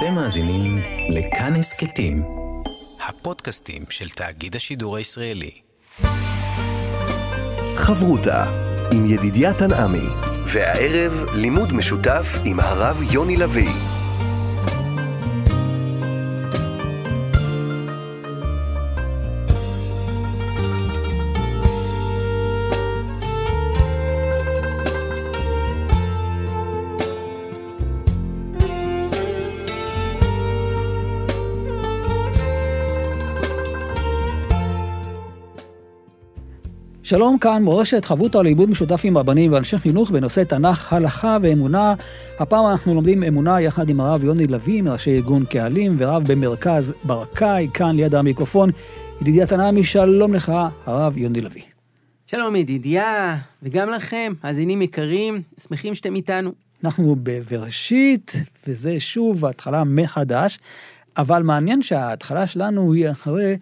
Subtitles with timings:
[0.00, 0.78] אתם מאזינים
[1.08, 2.22] לכאן הסכתים,
[3.08, 5.50] הפודקאסטים של תאגיד השידור הישראלי.
[7.76, 8.44] חברותה
[8.92, 10.08] עם ידידיה תנעמי,
[10.46, 13.89] והערב לימוד משותף עם הרב יוני לביא.
[37.10, 41.94] שלום כאן, מורשת חברותא לעיבוד משותף עם רבנים ואנשי חינוך בנושא תנ"ך, הלכה ואמונה.
[42.38, 47.68] הפעם אנחנו לומדים אמונה יחד עם הרב יוני לביא, מראשי ארגון קהלים, ורב במרכז ברקאי,
[47.74, 48.70] כאן ליד המיקרופון.
[49.20, 50.52] ידידיה תנעמי, שלום לך,
[50.86, 51.62] הרב יוני לביא.
[52.26, 56.52] שלום ידידיה, וגם לכם, מאזינים יקרים, שמחים שאתם איתנו.
[56.84, 58.32] אנחנו בבראשית,
[58.66, 60.58] וזה שוב התחלה מחדש,
[61.16, 63.56] אבל מעניין שההתחלה שלנו היא אחרי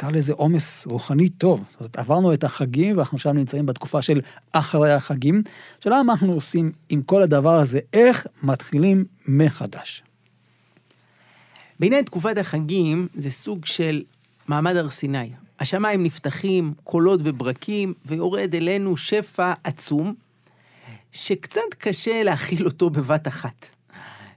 [0.00, 1.64] נקרא לזה עומס רוחני טוב.
[1.68, 4.20] זאת אומרת, עברנו את החגים ואנחנו עכשיו נמצאים בתקופה של
[4.52, 5.42] אחרי החגים.
[5.80, 10.02] השאלה מה אנחנו עושים עם כל הדבר הזה, איך מתחילים מחדש.
[11.80, 14.02] בעיני תקופת החגים זה סוג של
[14.48, 15.30] מעמד הר סיני.
[15.58, 20.14] השמיים נפתחים, קולות וברקים, ויורד אלינו שפע עצום,
[21.12, 23.66] שקצת קשה להכיל אותו בבת אחת.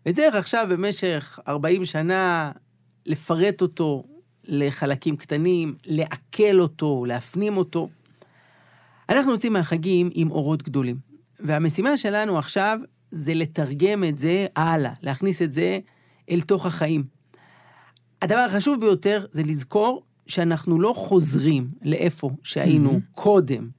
[0.05, 2.51] וצריך עכשיו במשך 40 שנה
[3.05, 4.03] לפרט אותו,
[4.47, 7.89] לחלקים קטנים, לעכל אותו, להפנים אותו.
[9.09, 10.97] אנחנו יוצאים מהחגים עם אורות גדולים,
[11.39, 12.79] והמשימה שלנו עכשיו
[13.11, 15.79] זה לתרגם את זה הלאה, להכניס את זה
[16.29, 17.03] אל תוך החיים.
[18.21, 23.15] הדבר החשוב ביותר זה לזכור שאנחנו לא חוזרים לאיפה שהיינו mm-hmm.
[23.21, 23.69] קודם,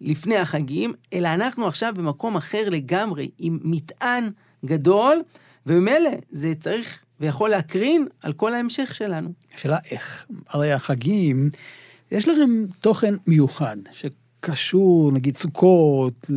[0.00, 4.30] לפני החגים, אלא אנחנו עכשיו במקום אחר לגמרי, עם מטען
[4.64, 5.22] גדול,
[5.66, 9.32] וממילא זה צריך ויכול להקרין על כל ההמשך שלנו.
[9.54, 10.26] השאלה איך.
[10.48, 11.50] הרי החגים,
[12.10, 16.30] יש להם תוכן מיוחד, שקשור, נגיד, סוכות,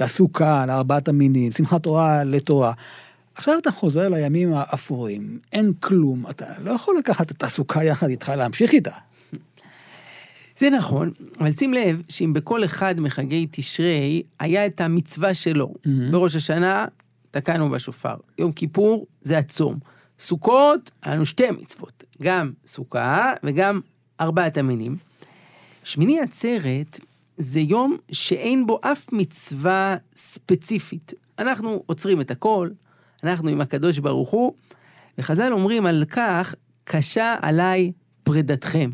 [0.00, 2.72] לסוכה, לארבעת המינים, שמחת תורה לתורה.
[3.34, 8.28] עכשיו אתה חוזר לימים האפורים, אין כלום, אתה לא יכול לקחת את הסוכה יחד איתך,
[8.36, 8.94] להמשיך איתה.
[10.56, 11.10] זה נכון,
[11.40, 15.88] אבל שים לב שאם בכל אחד מחגי תשרי היה את המצווה שלו, mm-hmm.
[16.10, 16.84] בראש השנה
[17.30, 19.78] תקענו בשופר, יום כיפור זה הצום.
[20.20, 23.80] סוכות, היה לנו שתי מצוות, גם סוכה וגם
[24.20, 24.96] ארבעת המינים.
[25.84, 27.00] שמיני עצרת
[27.36, 31.14] זה יום שאין בו אף מצווה ספציפית.
[31.38, 32.70] אנחנו עוצרים את הכל,
[33.24, 34.52] אנחנו עם הקדוש ברוך הוא,
[35.18, 36.54] וחז"ל אומרים על כך,
[36.84, 37.92] קשה עליי
[38.22, 38.90] פרידתכם.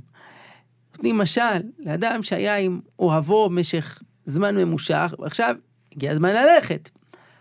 [0.94, 5.56] נותנים משל לאדם שהיה עם אוהבו במשך זמן ממושך, ועכשיו
[5.92, 6.90] הגיע הזמן ללכת.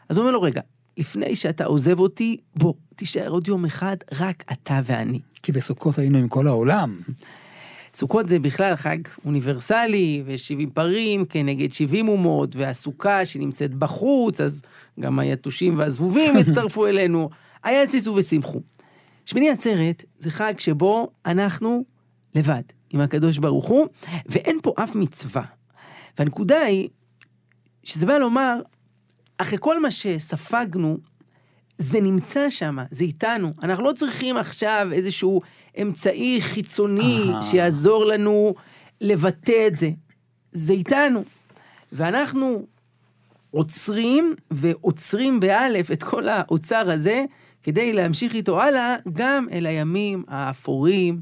[0.10, 0.62] אז הוא אומר לו, רגע,
[0.98, 5.20] לפני שאתה עוזב אותי, בוא, תישאר עוד יום אחד, רק אתה ואני.
[5.44, 6.98] כי בסוכות היינו עם כל העולם.
[7.94, 14.62] סוכות זה בכלל חג אוניברסלי, ו-70 פרים כנגד 70 אומות, והסוכה שנמצאת בחוץ, אז
[15.00, 17.30] גם היתושים והזבובים הצטרפו אלינו.
[17.64, 18.62] היה ציסו ושמחו.
[19.26, 21.86] שמיני עצרת זה חג שבו אנחנו
[22.36, 23.88] לבד עם הקדוש ברוך הוא,
[24.26, 25.44] ואין פה אף מצווה.
[26.18, 26.90] והנקודה היא,
[27.84, 28.60] שזה בא לומר,
[29.38, 30.98] אחרי כל מה שספגנו,
[31.78, 33.54] זה נמצא שם, זה איתנו.
[33.64, 35.42] אנחנו לא צריכים עכשיו איזשהו
[35.82, 38.56] אמצעי חיצוני שיעזור לנו
[39.02, 39.90] לבטא את זה.
[40.52, 41.24] זה איתנו.
[41.92, 42.66] ואנחנו
[43.52, 47.26] עוצרים ועוצרים באלף את כל האוצר הזה,
[47.64, 51.22] כדי להמשיך איתו הלאה, גם אל הימים האפורים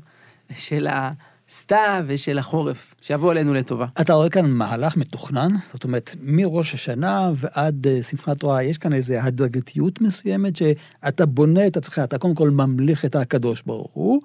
[0.57, 1.11] של ה...
[1.53, 3.85] סתיו ושל החורף, שיבוא עלינו לטובה.
[4.01, 5.51] אתה רואה כאן מהלך מתוכנן?
[5.73, 11.67] זאת אומרת, מראש השנה ועד uh, שמחת תורה, יש כאן איזו הדרגתיות מסוימת שאתה בונה
[11.67, 14.21] את עצמך, אתה קודם כל ממליך את הקדוש ברוך הוא,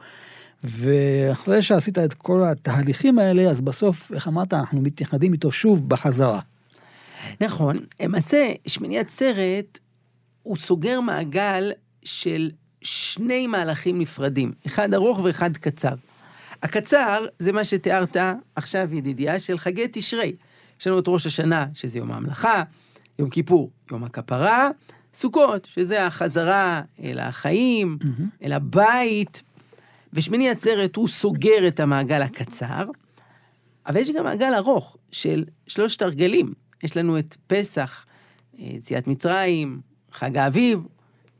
[0.65, 6.41] ואחרי שעשית את כל התהליכים האלה, אז בסוף, איך אמרת, אנחנו מתייחדים איתו שוב בחזרה.
[7.41, 9.79] נכון, למעשה, שמיני עצרת,
[10.43, 11.73] הוא סוגר מעגל
[12.05, 12.51] של
[12.83, 15.95] שני מהלכים נפרדים, אחד ארוך ואחד קצר.
[16.63, 18.17] הקצר זה מה שתיארת
[18.57, 20.37] עכשיו, ידידיה, של חגי תשרי.
[20.81, 22.63] יש לנו את ראש השנה, שזה יום ההמלכה,
[23.19, 24.69] יום כיפור, יום הכפרה,
[25.15, 28.45] סוכות, שזה החזרה אל החיים, mm-hmm.
[28.45, 29.43] אל הבית,
[30.13, 32.85] ושמיני עצרת הוא סוגר את המעגל הקצר,
[33.87, 36.53] אבל יש גם מעגל ארוך של שלושת הרגלים.
[36.83, 38.05] יש לנו את פסח,
[38.59, 39.81] יציאת מצרים,
[40.13, 40.81] חג האביב,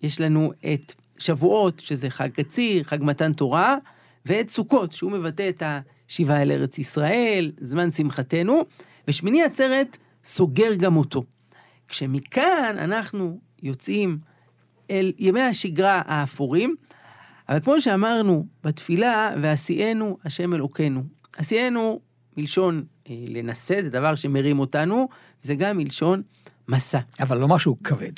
[0.03, 3.77] יש לנו את שבועות, שזה חג קציר, חג מתן תורה,
[4.29, 8.63] ואת סוכות, שהוא מבטא את השיבה אל ארץ ישראל, זמן שמחתנו,
[9.09, 11.25] ושמיני עצרת סוגר גם אותו.
[11.89, 14.19] כשמכאן אנחנו יוצאים
[14.91, 16.75] אל ימי השגרה האפורים.
[17.49, 21.03] אבל כמו שאמרנו בתפילה, ועשיינו השם אלוקינו.
[21.37, 22.01] עשיינו
[22.37, 25.09] מלשון אה, לנסה, זה דבר שמרים אותנו,
[25.43, 26.23] זה גם מלשון
[26.69, 27.01] מסע.
[27.21, 28.13] אבל לא משהו כבד.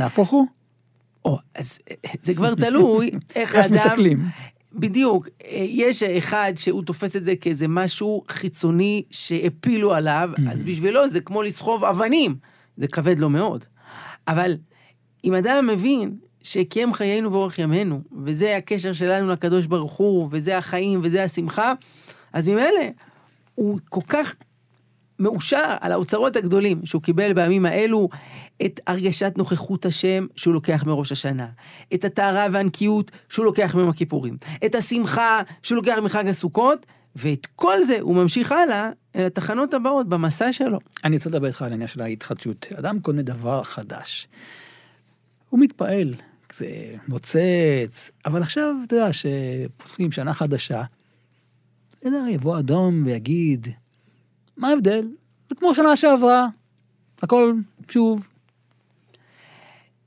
[0.00, 0.46] נהפוך הוא,
[1.24, 3.74] או, אז אה, זה כבר תלוי איך איך האדם...
[3.74, 4.24] מסתכלים.
[4.72, 11.08] בדיוק, אה, יש אחד שהוא תופס את זה כאיזה משהו חיצוני שהפילו עליו, אז בשבילו
[11.08, 12.36] זה כמו לסחוב אבנים,
[12.76, 13.64] זה כבד לו מאוד.
[14.28, 14.56] אבל
[15.24, 21.00] אם אדם מבין שקיים חיינו ואורך ימינו, וזה הקשר שלנו לקדוש ברוך הוא, וזה החיים,
[21.02, 21.72] וזה השמחה,
[22.32, 22.88] אז ממילא
[23.54, 24.34] הוא כל כך
[25.18, 28.08] מאושר על האוצרות הגדולים שהוא קיבל בימים האלו,
[28.66, 31.46] את הרגשת נוכחות השם שהוא לוקח מראש השנה,
[31.94, 34.36] את הטהרה והנקיות שהוא לוקח מיום הכיפורים,
[34.66, 36.86] את השמחה שהוא לוקח מחג הסוכות,
[37.16, 40.78] ואת כל זה הוא ממשיך הלאה אל התחנות הבאות במסע שלו.
[41.04, 42.66] אני רוצה לדבר איתך על העניין של ההתחדשות.
[42.78, 44.28] אדם קונה דבר חדש.
[45.48, 46.14] הוא מתפעל,
[46.52, 46.66] זה
[47.08, 50.82] נוצץ, אבל עכשיו, אתה יודע, שפותחים שנה חדשה,
[52.04, 53.68] יבוא אדום ויגיד,
[54.58, 55.08] מה ההבדל?
[55.48, 56.48] זה כמו שנה שעברה,
[57.22, 57.52] הכל
[57.90, 58.28] שוב.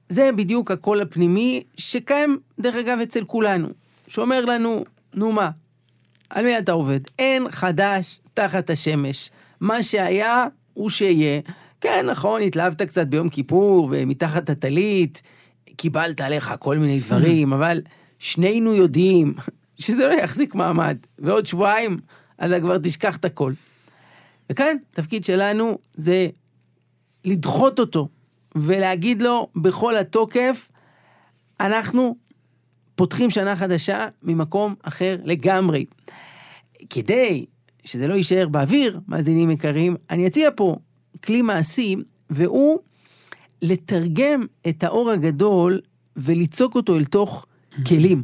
[0.09, 3.67] זה בדיוק הקול הפנימי שקיים, דרך אגב, אצל כולנו,
[4.07, 5.49] שאומר לנו, נו מה,
[6.29, 6.99] על מי אתה עובד?
[7.19, 9.29] אין חדש תחת השמש.
[9.59, 11.41] מה שהיה, הוא שיהיה.
[11.81, 15.21] כן, נכון, התלהבת קצת ביום כיפור, ומתחת הטלית,
[15.77, 17.81] קיבלת עליך כל מיני דברים, אבל
[18.19, 19.33] שנינו יודעים
[19.79, 21.99] שזה לא יחזיק מעמד, ועוד שבועיים
[22.45, 23.53] אתה כבר תשכח את הכל.
[24.51, 26.27] וכאן, התפקיד שלנו זה
[27.25, 28.07] לדחות אותו,
[28.55, 30.71] ולהגיד לו בכל התוקף,
[31.59, 32.15] אנחנו
[32.95, 35.85] פותחים שנה חדשה ממקום אחר לגמרי.
[36.89, 37.45] כדי
[37.83, 40.75] שזה לא יישאר באוויר, מאזינים יקרים, אני אציע פה
[41.23, 41.95] כלי מעשי,
[42.29, 42.79] והוא
[43.61, 45.79] לתרגם את האור הגדול
[46.15, 47.45] וליצוק אותו אל תוך
[47.87, 48.23] כלים.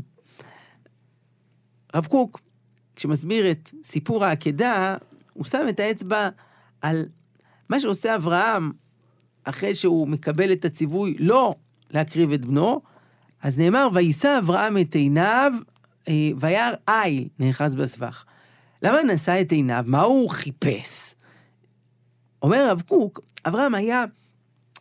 [1.95, 2.41] רב קוק,
[2.95, 4.97] כשמסביר את סיפור העקדה,
[5.37, 6.29] הוא שם את האצבע
[6.81, 7.05] על
[7.69, 8.71] מה שעושה אברהם
[9.43, 11.55] אחרי שהוא מקבל את הציווי לא
[11.91, 12.81] להקריב את בנו,
[13.41, 15.53] אז נאמר, ויישא אברהם את עיניו,
[16.07, 18.25] אה, וירא איל נאחז בסבך.
[18.83, 19.83] למה נשא את עיניו?
[19.87, 21.15] מה הוא חיפש?
[22.41, 24.05] אומר הרב קוק, אברהם היה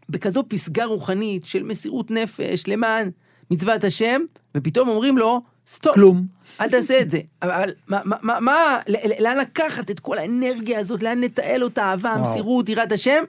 [0.09, 3.11] בכזו פסגה רוחנית של מסירות נפש למען
[3.51, 4.21] מצוות השם,
[4.57, 5.95] ופתאום אומרים לו, stop.
[5.95, 6.27] כלום.
[6.61, 7.21] אל תעשה את זה.
[7.43, 8.79] אבל מה, מה, מה, מה
[9.21, 12.23] לאן לקחת את כל האנרגיה הזאת, לאן נתעל אותה, אהבה, וואו.
[12.23, 13.25] מסירות, יראת השם?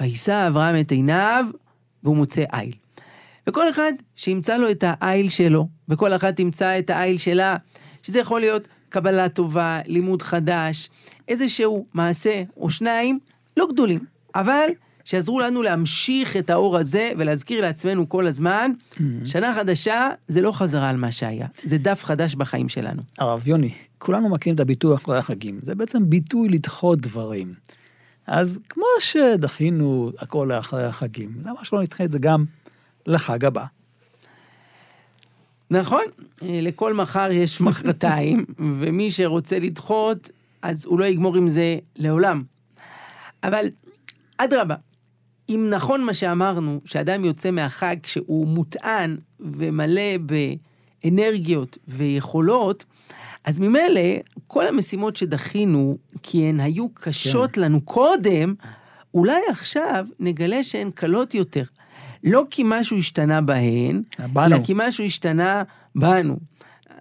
[0.00, 1.44] ויישא אברהם את עיניו,
[2.02, 2.72] והוא מוצא איל.
[3.46, 7.56] וכל אחד שימצא לו את האיל שלו, וכל אחת תמצא את האיל שלה,
[8.02, 10.90] שזה יכול להיות קבלה טובה, לימוד חדש,
[11.28, 13.18] איזשהו מעשה או שניים,
[13.56, 14.00] לא גדולים,
[14.34, 14.68] אבל
[15.04, 18.70] שיעזרו לנו להמשיך את האור הזה ולהזכיר לעצמנו כל הזמן,
[19.24, 23.02] שנה חדשה זה לא חזרה על מה שהיה, זה דף חדש בחיים שלנו.
[23.18, 25.60] הרב יוני, כולנו מכירים את הביטוי אחרי החגים.
[25.62, 27.54] זה בעצם ביטוי לדחות דברים.
[28.26, 32.44] אז כמו שדחינו הכל לאחרי החגים, למה שלא נדחה את זה גם
[33.06, 33.64] לחג הבא?
[35.70, 36.02] נכון,
[36.42, 40.30] לכל מחר יש מחרתיים, ומי שרוצה לדחות,
[40.62, 42.42] אז הוא לא יגמור עם זה לעולם.
[43.44, 43.66] אבל
[44.38, 44.74] אדרבה,
[45.48, 50.18] אם נכון מה שאמרנו, שאדם יוצא מהחג כשהוא מוטען ומלא
[51.04, 52.84] באנרגיות ויכולות,
[53.44, 54.00] אז ממילא
[54.46, 58.54] כל המשימות שדחינו, כי הן היו קשות לנו קודם,
[59.14, 61.62] אולי עכשיו נגלה שהן קלות יותר.
[62.24, 64.46] לא כי משהו השתנה בהן, בנו.
[64.46, 65.62] אלא כי משהו השתנה
[65.94, 66.36] בנו.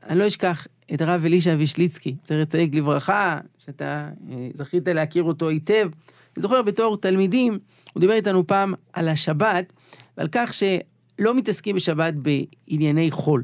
[0.04, 5.50] אני לא אשכח את הרב אלישע וישליצקי, צריך לצייג לברכה, שאתה אה, זכית להכיר אותו
[5.50, 5.90] היטב.
[6.36, 7.60] אני זוכר בתור תלמידים,
[7.94, 9.74] הוא דיבר איתנו פעם על השבת,
[10.18, 13.44] ועל כך שלא מתעסקים בשבת בענייני חול.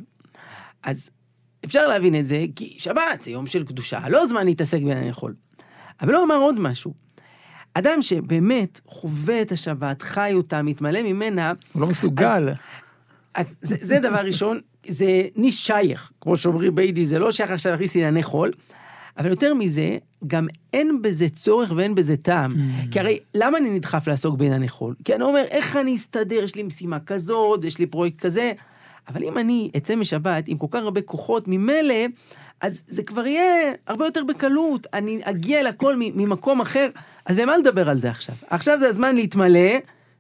[0.84, 1.10] אז
[1.66, 5.36] אפשר להבין את זה, כי שבת זה יום של קדושה, לא זמן להתעסק בענייני חול.
[6.02, 6.94] אבל הוא אמר עוד משהו.
[7.74, 12.50] אדם שבאמת חווה את השבת, חי אותה, מתמלא ממנה, הוא לא מסוגל.
[13.36, 17.72] אז זה, זה דבר ראשון, זה ניש שייך, כמו שאומרים ביידי, זה לא שייך עכשיו
[17.72, 18.52] להכניס ענייני חול,
[19.18, 22.54] אבל יותר מזה, גם אין בזה צורך ואין בזה טעם.
[22.54, 22.92] Mm.
[22.92, 24.96] כי הרי, למה אני נדחף לעסוק בענייני חול?
[25.06, 28.52] כי אני אומר, איך אני אסתדר, יש לי משימה כזאת, יש לי פרויקט כזה.
[29.08, 31.96] אבל אם אני אצא משבת עם כל כך הרבה כוחות, ממילא,
[32.62, 34.88] אז זה כבר יהיה הרבה יותר בקלות.
[34.94, 36.90] אני אגיע אל הכל מ- ממקום אחר.
[37.26, 38.36] אז למה לדבר על זה עכשיו?
[38.50, 39.70] עכשיו זה הזמן להתמלא,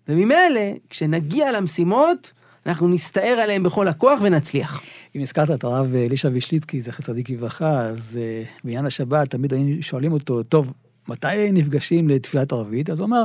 [0.09, 2.33] וממילא, כשנגיע למשימות,
[2.65, 4.81] אנחנו נסתער עליהם בכל הכוח ונצליח.
[5.17, 9.83] אם הזכרת את הרב אלישע וישליצקי, זכר צדיק לברכה, אז אה, בעניין השבת תמיד היינו
[9.83, 10.73] שואלים אותו, טוב,
[11.07, 12.89] מתי נפגשים לתפילת ערבית?
[12.89, 13.23] אז הוא אמר,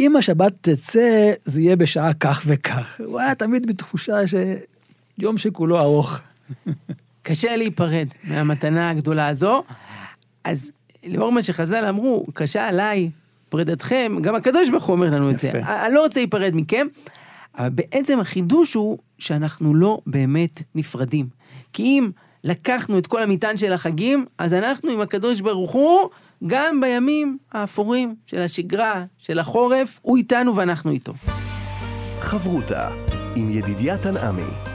[0.00, 3.00] אם השבת תצא, זה יהיה בשעה כך וכך.
[3.04, 6.20] הוא היה תמיד בתחושה שיום שכולו ארוך.
[7.22, 9.62] קשה להיפרד מהמתנה הגדולה הזו.
[10.44, 10.70] אז
[11.06, 13.10] לאור מה שחז"ל אמרו, קשה עליי
[13.48, 15.48] פרידתכם, גם הקדוש ברוך הוא אומר לנו את זה.
[15.48, 15.86] יפה.
[15.86, 16.86] אני לא רוצה להיפרד מכם,
[17.58, 21.28] אבל בעצם החידוש הוא שאנחנו לא באמת נפרדים.
[21.72, 22.10] כי אם
[22.44, 26.08] לקחנו את כל המטען של החגים, אז אנחנו עם הקדוש ברוך הוא,
[26.46, 31.12] גם בימים האפורים של השגרה, של החורף, הוא איתנו ואנחנו איתו.
[32.20, 32.88] חברותה
[33.36, 34.70] עם ידידיה תנעמי.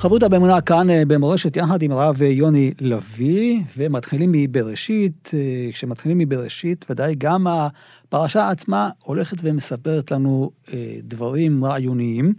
[0.00, 5.30] חברותא באמונה כאן אה, במורשת יחד עם הרב יוני לביא, ומתחילים מבראשית.
[5.34, 12.32] אה, כשמתחילים מבראשית, ודאי גם הפרשה עצמה הולכת ומספרת לנו אה, דברים רעיוניים.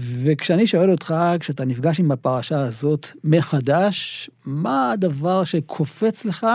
[0.00, 6.46] וכשאני שואל אותך, כשאתה נפגש עם הפרשה הזאת מחדש, מה הדבר שקופץ לך,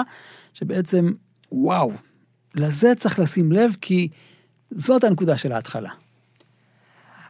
[0.54, 1.14] שבעצם,
[1.52, 1.92] וואו,
[2.56, 4.08] לזה צריך לשים לב, כי
[4.72, 5.90] זאת הנקודה של ההתחלה.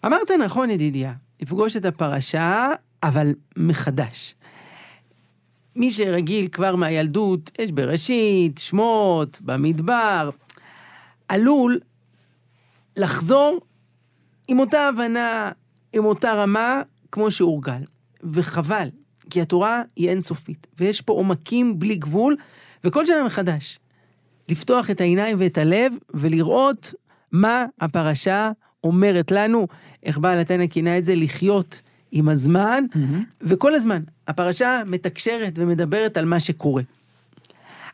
[0.05, 2.67] אמרת נכון, ידידיה, לפגוש את הפרשה,
[3.03, 4.36] אבל מחדש.
[5.75, 10.29] מי שרגיל כבר מהילדות, יש בראשית, שמות, במדבר,
[11.27, 11.79] עלול
[12.98, 13.62] לחזור
[14.48, 15.51] עם אותה הבנה,
[15.95, 17.81] עם אותה רמה, כמו שהורגל.
[18.23, 18.89] וחבל,
[19.29, 22.35] כי התורה היא אינסופית, ויש פה עומקים בלי גבול,
[22.83, 23.79] וכל שנה מחדש.
[24.49, 26.93] לפתוח את העיניים ואת הלב, ולראות
[27.31, 28.51] מה הפרשה
[28.83, 29.67] אומרת לנו,
[30.03, 32.83] איך בעל התנא כינה את זה, לחיות עם הזמן,
[33.41, 36.83] וכל הזמן הפרשה מתקשרת ומדברת על מה שקורה.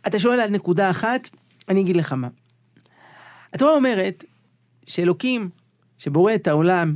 [0.08, 1.29] אתה שואל על נקודה אחת,
[1.70, 2.27] אני אגיד לך מה.
[3.53, 4.24] התורה אומרת
[4.88, 5.50] שאלוקים,
[5.98, 6.96] שבורא את העולם,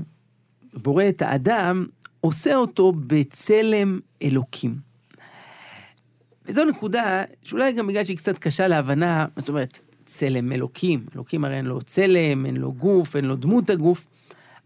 [0.76, 1.86] בורא את האדם,
[2.20, 4.76] עושה אותו בצלם אלוקים.
[6.46, 11.06] וזו נקודה שאולי גם בגלל שהיא קצת קשה להבנה, זאת אומרת, צלם אלוקים.
[11.16, 14.08] אלוקים הרי אין לו צלם, אין לו גוף, אין לו דמות הגוף.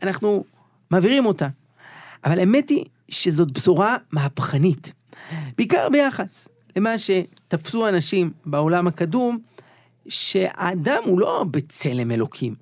[0.03, 0.43] אנחנו
[0.91, 1.47] מעבירים אותה.
[2.25, 4.93] אבל האמת היא שזאת בשורה מהפכנית.
[5.57, 9.39] בעיקר ביחס למה שתפסו אנשים בעולם הקדום,
[10.07, 12.55] שהאדם הוא לא בצלם אלוקים.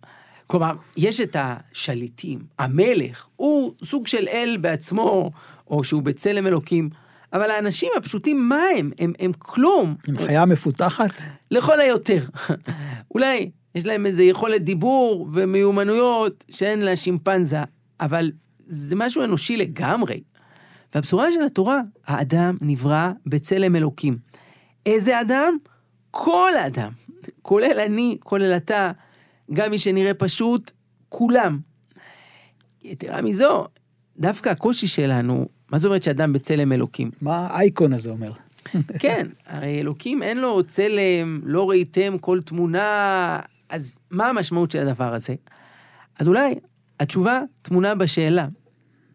[0.48, 5.32] כלומר, יש את השליטים, המלך, הוא סוג של אל בעצמו,
[5.68, 6.90] או שהוא בצלם אלוקים,
[7.34, 8.92] אבל האנשים הפשוטים, מה הם?
[9.00, 9.96] הם, הם כלום.
[10.08, 11.22] עם חיה מפותחת?
[11.52, 12.24] לכל היותר.
[13.14, 17.60] אולי יש להם איזה יכולת דיבור ומיומנויות שאין לשימפנזה,
[18.00, 20.22] אבל זה משהו אנושי לגמרי.
[20.96, 24.18] והבשורה של התורה, האדם נברא בצלם אלוקים.
[24.86, 25.58] איזה אדם?
[26.12, 26.92] כל אדם.
[27.42, 28.92] כולל אני, כולל אתה,
[29.54, 30.72] גם מי שנראה פשוט,
[31.10, 31.60] כולם.
[32.84, 33.66] יתרה מזו,
[34.18, 37.12] דווקא הקושי שלנו, מה זאת אומרת שאדם בצלם אלוקים?
[37.22, 38.32] מה האייקון הזה אומר?
[39.00, 43.40] כן, הרי אלוקים אין לו צלם, לא ראיתם כל תמונה,
[43.70, 45.36] אז מה המשמעות של הדבר הזה?
[46.20, 46.56] אז אולי
[47.00, 48.48] התשובה טמונה בשאלה.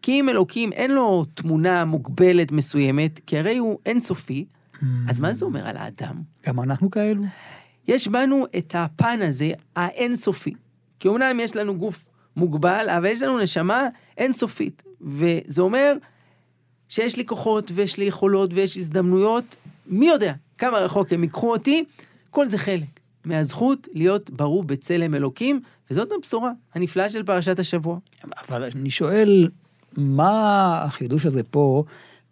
[0.01, 4.45] כי אם אלוקים אין לו תמונה מוגבלת מסוימת, כי הרי הוא אינסופי,
[5.09, 6.21] אז מה זה אומר על האדם?
[6.47, 7.23] גם אנחנו כאלו?
[7.87, 10.53] יש בנו את הפן הזה, האינסופי.
[10.99, 13.87] כי אומנם יש לנו גוף מוגבל, אבל יש לנו נשמה
[14.17, 14.83] אינסופית.
[15.01, 15.93] וזה אומר
[16.89, 19.55] שיש לי כוחות ויש לי יכולות ויש הזדמנויות,
[19.87, 21.83] מי יודע כמה רחוק הם ייקחו אותי,
[22.29, 25.61] כל זה חלק מהזכות להיות ברור בצלם אלוקים,
[25.91, 27.97] וזאת הבשורה הנפלאה של פרשת השבוע.
[28.49, 29.49] אבל אני שואל,
[29.97, 31.83] מה החידוש הזה פה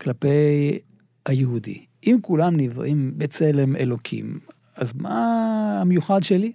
[0.01, 0.79] כלפי
[1.25, 1.85] היהודי?
[2.07, 4.39] אם כולם נבראים בצלם אלוקים,
[4.75, 6.51] אז מה המיוחד שלי?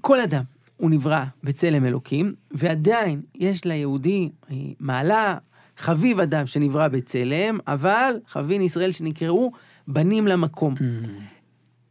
[0.00, 0.42] כל אדם
[0.76, 5.36] הוא נברא בצלם אלוקים, ועדיין יש ליהודי אה, מעלה,
[5.76, 9.52] חביב אדם שנברא בצלם, אבל חבין ישראל שנקראו
[9.88, 10.74] בנים למקום.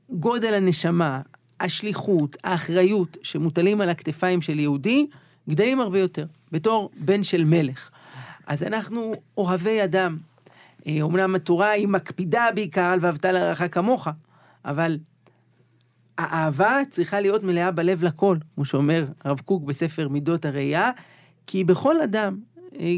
[0.09, 1.21] גודל הנשמה,
[1.59, 5.07] השליחות, האחריות שמוטלים על הכתפיים של יהודי,
[5.49, 7.89] גדלים הרבה יותר, בתור בן של מלך.
[8.47, 10.17] אז אנחנו אוהבי אדם.
[11.01, 14.07] אומנם התורה היא מקפידה בעיקר על ואהבת לרעך כמוך,
[14.65, 14.99] אבל
[16.17, 20.91] האהבה צריכה להיות מלאה בלב לכל, כמו שאומר הרב קוק בספר מידות הראייה,
[21.47, 22.39] כי בכל אדם,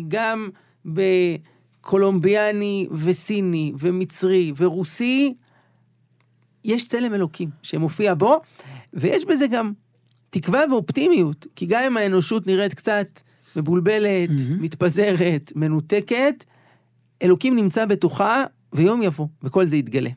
[0.07, 0.49] גם
[0.85, 5.33] בקולומביאני וסיני ומצרי ורוסי,
[6.65, 8.41] יש צלם אלוקים שמופיע בו,
[8.93, 9.71] ויש בזה גם
[10.29, 13.21] תקווה ואופטימיות, כי גם אם האנושות נראית קצת
[13.55, 14.61] מבולבלת, mm-hmm.
[14.61, 16.43] מתפזרת, מנותקת,
[17.23, 20.09] אלוקים נמצא בתוכה, ויום יבוא, וכל זה יתגלה.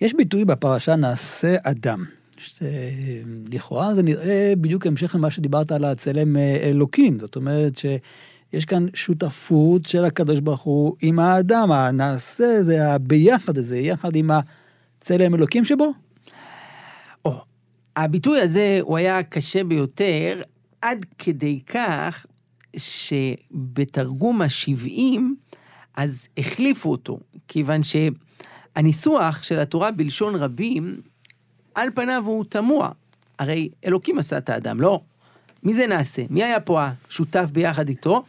[0.00, 2.04] יש ביטוי בפרשה נעשה אדם.
[3.52, 7.18] לכאורה זה נראה בדיוק המשך למה שדיברת על הצלם אלוקים.
[7.18, 13.78] זאת אומרת שיש כאן שותפות של הקדוש ברוך הוא עם האדם, הנעשה זה הביחד הזה,
[13.78, 15.92] יחד עם הצלם אלוקים שבו.
[17.24, 17.40] או,
[17.96, 20.42] הביטוי הזה הוא היה קשה ביותר,
[20.82, 22.26] עד כדי כך
[22.76, 25.20] שבתרגום ה-70,
[25.96, 27.18] אז החליפו אותו,
[27.48, 31.00] כיוון שהניסוח של התורה בלשון רבים,
[31.74, 32.90] על פניו הוא תמוה.
[33.38, 35.00] הרי אלוקים עשה את האדם, לא?
[35.62, 36.22] מי זה נעשה?
[36.30, 38.24] מי היה פה השותף ביחד איתו?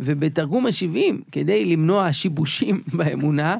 [0.00, 3.56] ובתרגום ה-70, כדי למנוע שיבושים באמונה,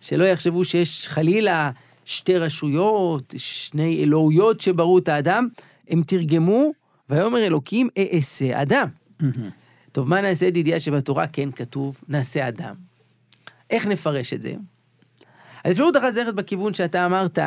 [0.00, 1.70] שלא יחשבו שיש חלילה
[2.04, 5.48] שתי רשויות, שני אלוהויות שבראו את האדם,
[5.88, 6.72] הם תרגמו,
[7.10, 8.88] ויאמר אלוקים, אעשה אדם.
[9.92, 12.87] טוב, מה נעשה ידידיה שבתורה כן כתוב, נעשה אדם?
[13.70, 14.54] איך נפרש את זה?
[15.64, 17.38] אז אפשרות אחת זה ללכת בכיוון שאתה אמרת,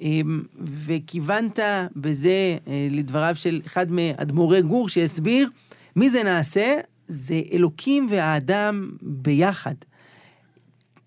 [0.00, 1.58] אמ, וכיוונת
[1.96, 5.50] בזה אה, לדבריו של אחד מאדמו"רי גור שהסביר,
[5.96, 6.74] מי זה נעשה?
[7.06, 9.74] זה אלוקים והאדם ביחד.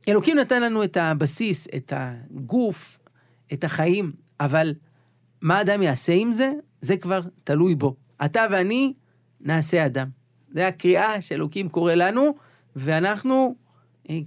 [0.08, 3.00] אלוקים נתן לנו את הבסיס, את הגוף,
[3.54, 4.74] את החיים, אבל
[5.42, 6.52] מה אדם יעשה עם זה?
[6.82, 7.96] זה כבר תלוי בו.
[8.26, 8.94] אתה ואני
[9.42, 10.08] נעשה אדם.
[10.52, 12.36] זה הקריאה שאלוקים קורא לנו,
[12.76, 13.56] ואנחנו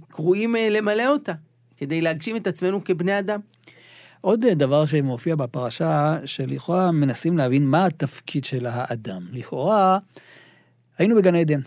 [0.07, 1.33] קרואים אה, למלא אותה,
[1.77, 3.39] כדי להגשים את עצמנו כבני אדם.
[4.21, 9.21] עוד דבר שמופיע בפרשה, שלכאורה מנסים להבין מה התפקיד של האדם.
[9.31, 9.99] לכאורה,
[10.97, 11.59] היינו בגן עדן,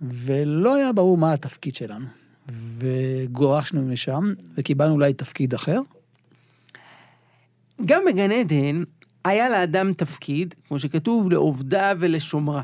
[0.00, 2.06] ולא היה ברור מה התפקיד שלנו.
[2.78, 5.80] וגורשנו משם, וקיבלנו אולי תפקיד אחר.
[7.84, 8.82] גם בגן עדן
[9.24, 12.62] היה לאדם תפקיד, כמו שכתוב, לעובדה ולשומרה.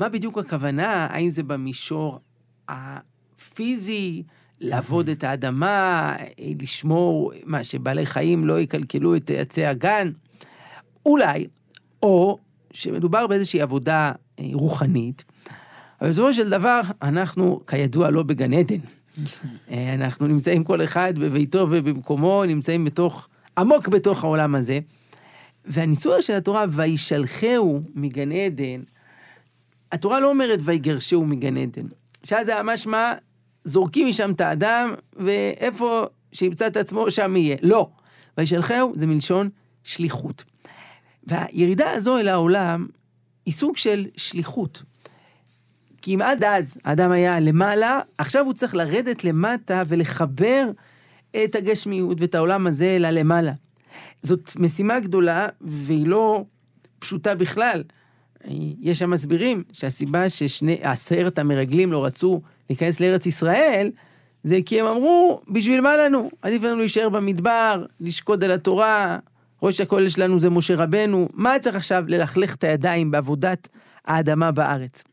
[0.00, 1.06] מה בדיוק הכוונה?
[1.10, 2.20] האם זה במישור
[3.44, 4.22] הפיזי,
[4.60, 6.16] לעבוד את האדמה,
[6.62, 10.08] לשמור, מה, שבעלי חיים לא יקלקלו את עצי הגן?
[11.06, 11.44] אולי,
[12.02, 12.38] או
[12.72, 15.24] שמדובר באיזושהי עבודה אה, רוחנית,
[16.00, 18.78] אבל בסופו של דבר, אנחנו, כידוע, לא בגן עדן.
[19.70, 24.78] אה, אנחנו נמצאים כל אחד בביתו ובמקומו, נמצאים בתוך, עמוק בתוך העולם הזה.
[25.64, 28.82] והניסוח של התורה, וישלחהו מגן עדן,
[29.92, 31.86] התורה לא אומרת ויגרשהו מגן עדן.
[32.24, 33.14] שאז זה ממש מה,
[33.64, 37.56] זורקים משם את האדם, ואיפה שימצא את עצמו, שם יהיה.
[37.62, 37.88] לא.
[38.38, 39.48] וישלחהו זה מלשון
[39.84, 40.44] שליחות.
[41.26, 42.86] והירידה הזו אל העולם
[43.46, 44.82] היא סוג של שליחות.
[46.02, 50.70] כי אם עד אז האדם היה למעלה, עכשיו הוא צריך לרדת למטה ולחבר
[51.44, 53.52] את הגשמיות ואת העולם הזה ללמעלה.
[54.22, 56.44] זאת משימה גדולה, והיא לא
[56.98, 57.82] פשוטה בכלל.
[58.80, 63.90] יש שם מסבירים שהסיבה ששני, עשרת המרגלים לא רצו להיכנס לארץ ישראל,
[64.44, 66.30] זה כי הם אמרו, בשביל מה לנו?
[66.42, 69.18] עדיף לנו להישאר במדבר, לשקוד על התורה,
[69.62, 73.68] ראש הכולל שלנו זה משה רבנו, מה צריך עכשיו ללכלך את הידיים בעבודת
[74.04, 75.04] האדמה בארץ?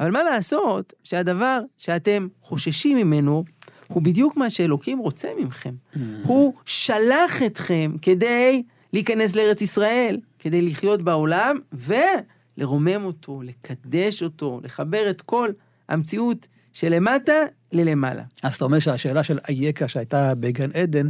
[0.00, 3.44] אבל מה לעשות שהדבר שאתם חוששים ממנו,
[3.88, 5.74] הוא בדיוק מה שאלוקים רוצה מכם.
[5.94, 5.98] Mm.
[6.24, 15.10] הוא שלח אתכם כדי להיכנס לארץ ישראל, כדי לחיות בעולם, ולרומם אותו, לקדש אותו, לחבר
[15.10, 15.50] את כל
[15.88, 17.32] המציאות שלמטה
[17.72, 18.22] ללמעלה.
[18.42, 21.08] אז אתה אומר שהשאלה של אייכה שהייתה בגן עדן,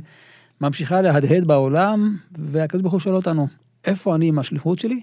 [0.60, 3.48] ממשיכה להדהד בעולם, והקדוש ברוך הוא שואל אותנו,
[3.84, 5.00] איפה אני עם השליחות שלי?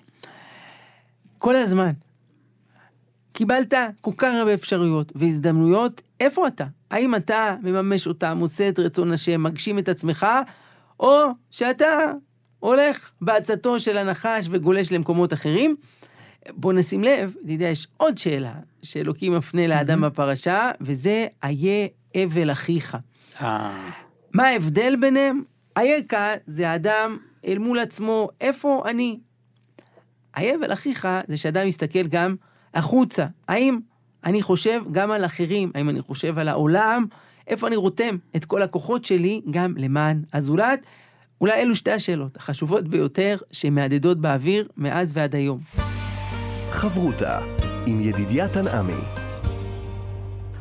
[1.37, 1.91] כל הזמן.
[3.33, 6.65] קיבלת כל כך הרבה אפשרויות והזדמנויות, איפה אתה?
[6.91, 10.27] האם אתה מממש אותם, עושה את רצון השם, מגשים את עצמך,
[10.99, 12.11] או שאתה
[12.59, 15.75] הולך בעצתו של הנחש וגולש למקומות אחרים?
[16.51, 22.97] בוא נשים לב, יודע, יש עוד שאלה שאלוקים מפנה לאדם בפרשה, וזה איה אבל אחיך.
[23.41, 23.89] אה.
[24.33, 25.43] מה ההבדל ביניהם?
[25.77, 29.19] אייכה זה האדם אל מול עצמו, איפה אני?
[30.37, 32.35] איה אבל אחיך זה שאדם מסתכל גם
[32.73, 33.25] החוצה.
[33.47, 33.79] האם
[34.25, 35.71] אני חושב גם על אחרים?
[35.75, 37.05] האם אני חושב על העולם?
[37.47, 40.79] איפה אני רותם את כל הכוחות שלי גם למען הזולת?
[41.41, 45.59] אולי אלו שתי השאלות החשובות ביותר שמהדהדות באוויר מאז ועד היום.
[46.73, 47.39] חברותה
[47.85, 49.01] עם ידידיה תנעמי.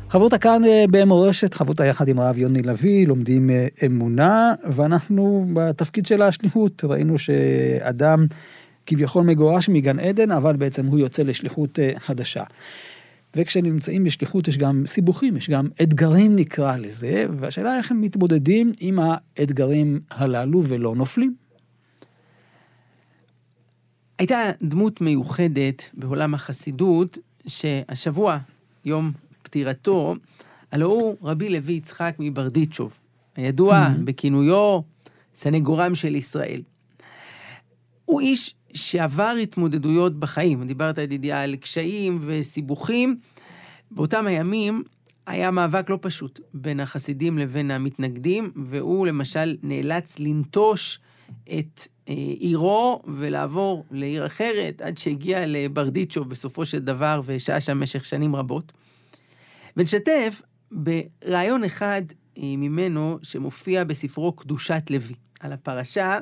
[0.09, 6.05] חברותה כאן אה, במורשת, חברותה יחד עם הרב יוני לביא, לומדים אה, אמונה, ואנחנו בתפקיד
[6.05, 8.25] של השליחות, ראינו שאדם
[8.85, 12.43] כביכול מגורש מגן עדן, אבל בעצם הוא יוצא לשליחות אה, חדשה.
[13.35, 18.99] וכשנמצאים בשליחות יש גם סיבוכים, יש גם אתגרים נקרא לזה, והשאלה איך הם מתמודדים עם
[18.99, 21.42] האתגרים הללו ולא נופלים.
[24.19, 28.37] הייתה דמות מיוחדת בעולם החסידות, שהשבוע,
[28.85, 29.11] יום
[29.43, 30.15] פטירתו,
[30.71, 32.99] הלא הוא רבי לוי יצחק מברדיצ'וב,
[33.35, 34.01] הידוע mm-hmm.
[34.03, 34.79] בכינויו
[35.35, 36.61] סנגורם של ישראל.
[38.05, 40.67] הוא איש שעבר התמודדויות בחיים.
[40.67, 43.17] דיברת, ידידיה, על קשיים וסיבוכים.
[43.91, 44.83] באותם הימים
[45.27, 50.99] היה מאבק לא פשוט בין החסידים לבין המתנגדים, והוא למשל נאלץ לנטוש
[51.43, 58.05] את אה, עירו ולעבור לעיר אחרת, עד שהגיע לברדיצ'וב בסופו של דבר ושהה שם במשך
[58.05, 58.71] שנים רבות.
[59.77, 62.01] ונשתף ברעיון אחד
[62.37, 66.19] אה, ממנו שמופיע בספרו קדושת לוי, על הפרשה,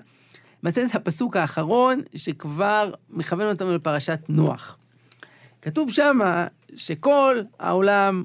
[0.64, 4.78] למעשה זה הפסוק האחרון שכבר מכוון אותנו לפרשת נוח.
[5.62, 8.24] כתוב שמה שכל העולם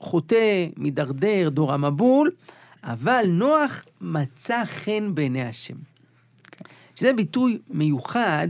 [0.00, 2.30] חוטא, מידרדר, דור המבול,
[2.84, 5.74] אבל נוח מצא חן בעיני השם.
[7.00, 8.48] שזה ביטוי מיוחד,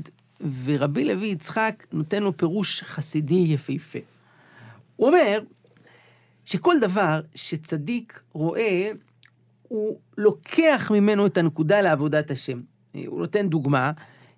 [0.64, 3.98] ורבי לוי יצחק נותן לו פירוש חסידי יפהפה.
[4.96, 5.40] הוא אומר
[6.44, 8.90] שכל דבר שצדיק רואה,
[9.68, 12.60] הוא לוקח ממנו את הנקודה לעבודת השם.
[13.06, 13.92] הוא נותן דוגמה,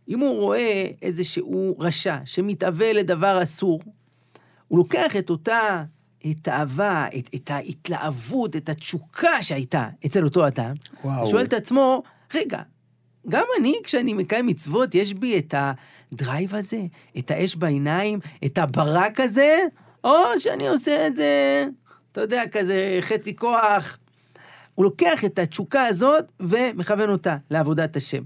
[0.08, 3.80] אם הוא רואה איזשהו רשע שמתאווה לדבר אסור,
[4.68, 5.84] הוא לוקח את אותה
[6.42, 11.26] תאווה, את, את ההתלהבות, את התשוקה שהייתה אצל אותו אדם, וואו.
[11.26, 12.02] שואל את עצמו,
[12.34, 12.62] רגע,
[13.28, 15.54] גם אני, כשאני מקיים מצוות, יש בי את
[16.12, 16.82] הדרייב הזה,
[17.18, 19.58] את האש בעיניים, את הברק הזה,
[20.04, 21.64] או שאני עושה את זה,
[22.12, 23.98] אתה יודע, כזה חצי כוח.
[24.74, 28.22] הוא לוקח את התשוקה הזאת ומכוון אותה לעבודת השם.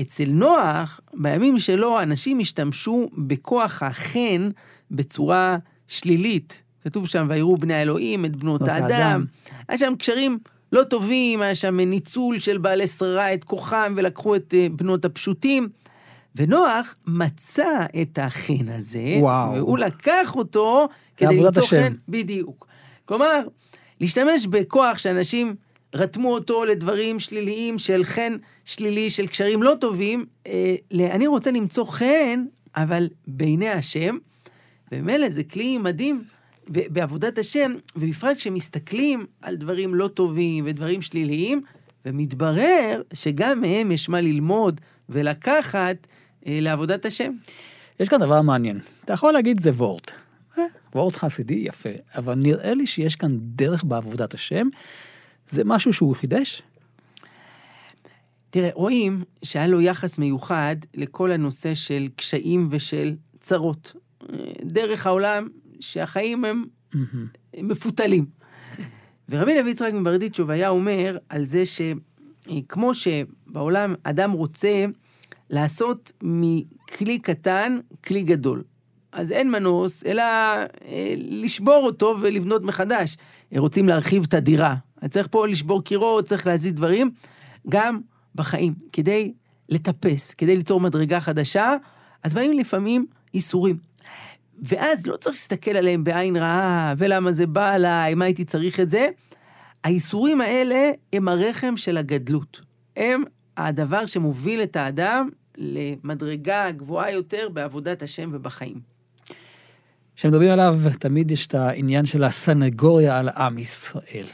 [0.00, 4.48] אצל נוח, בימים שלו, אנשים השתמשו בכוח החן
[4.90, 6.62] בצורה שלילית.
[6.84, 9.24] כתוב שם, ויראו בני האלוהים את בנות האדם.
[9.68, 10.38] היה שם קשרים
[10.72, 15.68] לא טובים, היה שם ניצול של בעלי שררה את כוחם ולקחו את אה, בנות הפשוטים.
[16.36, 19.54] ונוח מצא את החן הזה, וואו.
[19.54, 22.66] והוא לקח אותו כדי למצוא חן, בדיוק.
[23.04, 23.40] כלומר,
[24.00, 25.54] להשתמש בכוח שאנשים
[25.94, 31.84] רתמו אותו לדברים שליליים של חן שלילי, של קשרים לא טובים, אה, אני רוצה למצוא
[31.84, 32.44] חן,
[32.76, 34.18] אבל בעיני השם,
[34.92, 36.24] ומילא זה כלי מדהים
[36.70, 41.62] בעבודת השם, ובפרט כשמסתכלים על דברים לא טובים ודברים שליליים,
[42.04, 46.06] ומתברר שגם מהם יש מה ללמוד ולקחת
[46.46, 47.32] אה, לעבודת השם.
[48.00, 48.78] יש כאן דבר מעניין.
[49.04, 50.12] אתה יכול להגיד זה וורט.
[50.58, 51.88] אה, וורט חסידי, יפה.
[52.16, 54.68] אבל נראה לי שיש כאן דרך בעבודת השם.
[55.48, 56.62] זה משהו שהוא חידש?
[58.50, 63.94] תראה, רואים שהיה לו יחס מיוחד לכל הנושא של קשיים ושל צרות.
[64.32, 65.48] אה, דרך העולם
[65.80, 66.64] שהחיים הם
[67.62, 68.26] מפותלים.
[69.28, 74.84] ורבי לוי יצחק מברדיצ'וב היה אומר על זה שכמו שבעולם אדם רוצה
[75.50, 78.62] לעשות מכלי קטן כלי גדול.
[79.12, 83.16] אז אין מנוס, אלא אה, לשבור אותו ולבנות מחדש.
[83.56, 84.74] רוצים להרחיב את הדירה.
[85.10, 87.10] צריך פה לשבור קירות, צריך להזיז דברים.
[87.68, 88.00] גם
[88.34, 89.32] בחיים, כדי
[89.68, 91.74] לטפס, כדי ליצור מדרגה חדשה,
[92.22, 93.76] אז באים לפעמים איסורים.
[94.62, 98.90] ואז לא צריך להסתכל עליהם בעין רעה, ולמה זה בא עליי, מה הייתי צריך את
[98.90, 99.08] זה.
[99.84, 102.60] האיסורים האלה הם הרחם של הגדלות.
[102.96, 103.22] הם
[103.56, 108.80] הדבר שמוביל את האדם למדרגה גבוהה יותר בעבודת השם ובחיים.
[110.16, 114.26] כשמדברים עליו, תמיד יש את העניין של הסנגוריה על עם ישראל.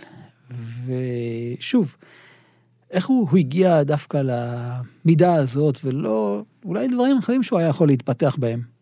[0.86, 1.96] ושוב,
[2.90, 8.36] איך הוא, הוא הגיע דווקא למידה הזאת, ולא, אולי דברים אחרים שהוא היה יכול להתפתח
[8.38, 8.75] בהם.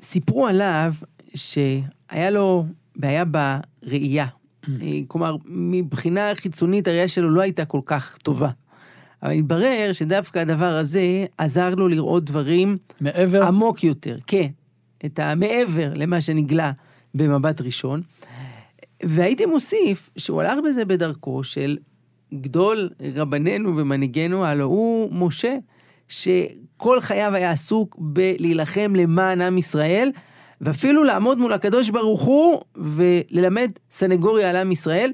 [0.00, 0.94] סיפרו עליו
[1.34, 4.26] שהיה לו בעיה בראייה.
[4.26, 4.68] Mm.
[4.82, 8.50] אה, כלומר, מבחינה חיצונית הראייה שלו לא הייתה כל כך טובה.
[9.22, 12.78] אבל התברר שדווקא הדבר הזה עזר לו לראות דברים...
[13.00, 13.44] מעבר?
[13.44, 14.46] עמוק יותר, כן.
[15.04, 16.72] את המעבר למה שנגלה
[17.14, 18.02] במבט ראשון.
[19.02, 21.78] והייתי מוסיף שהוא הלך בזה בדרכו של
[22.34, 25.56] גדול רבנינו ומנהיגנו, הלוא הוא משה,
[26.08, 30.10] שכל חייו היה עסוק בלהילחם למען עם ישראל,
[30.60, 35.12] ואפילו לעמוד מול הקדוש ברוך הוא וללמד סנגוריה על עם ישראל.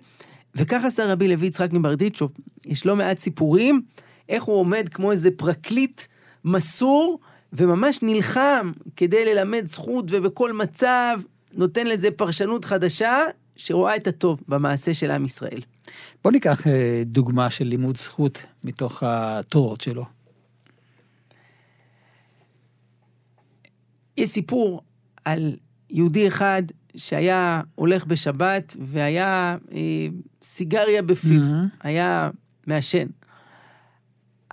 [0.54, 2.32] וכך עשה רבי לוי יצחק מברדיצ'וב.
[2.66, 3.82] יש לא מעט סיפורים
[4.28, 6.02] איך הוא עומד כמו איזה פרקליט
[6.44, 7.18] מסור,
[7.52, 11.20] וממש נלחם כדי ללמד זכות, ובכל מצב
[11.54, 13.18] נותן לזה פרשנות חדשה,
[13.56, 15.60] שרואה את הטוב במעשה של עם ישראל.
[16.24, 20.04] בוא ניקח אה, דוגמה של לימוד זכות מתוך התורות שלו.
[24.16, 24.82] יש סיפור
[25.24, 25.56] על
[25.90, 26.62] יהודי אחד
[26.96, 29.78] שהיה הולך בשבת והיה אה,
[30.42, 31.76] סיגריה בפיו, mm-hmm.
[31.80, 32.30] היה
[32.66, 33.06] מעשן.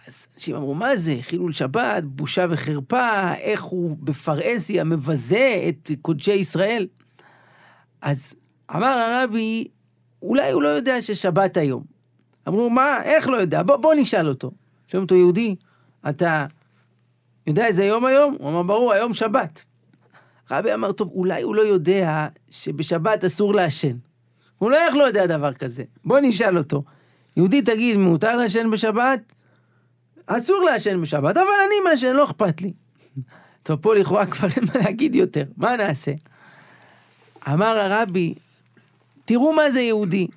[0.07, 6.33] אז אנשים אמרו, מה זה, חילול שבת, בושה וחרפה, איך הוא בפרהסיה מבזה את קודשי
[6.33, 6.87] ישראל.
[8.01, 8.35] אז
[8.75, 9.67] אמר הרבי,
[10.21, 11.83] אולי הוא לא יודע ששבת היום.
[12.47, 13.63] אמרו, מה, איך לא יודע?
[13.63, 14.51] בוא, בוא נשאל אותו.
[14.87, 15.55] שואלים אותו, יהודי,
[16.09, 16.45] אתה
[17.47, 18.35] יודע איזה יום היום?
[18.39, 19.65] הוא אמר, ברור, היום שבת.
[20.51, 23.97] רבי אמר, טוב, אולי הוא לא יודע שבשבת אסור לעשן.
[24.57, 25.83] הוא לא איך לא יודע דבר כזה.
[26.05, 26.83] בוא נשאל אותו.
[27.37, 29.33] יהודי, תגיד, מותר לעשן בשבת?
[30.25, 32.73] אסור לעשן בשבת, אבל אני מעשן, לא אכפת לי.
[33.63, 36.11] טוב, פה לכאורה כבר אין מה להגיד יותר, מה נעשה?
[37.47, 38.33] אמר הרבי,
[39.25, 40.27] תראו מה זה יהודי.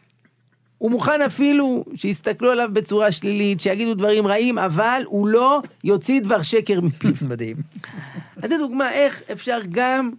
[0.81, 6.43] הוא מוכן אפילו שיסתכלו עליו בצורה שלילית, שיגידו דברים רעים, אבל הוא לא יוציא דבר
[6.43, 7.11] שקר מפיו.
[7.31, 7.57] מדהים.
[8.43, 10.11] אז זו דוגמה איך אפשר גם